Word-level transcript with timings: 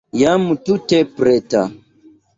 Jam 0.19 0.47
tute 0.69 1.03
preta. 1.19 1.63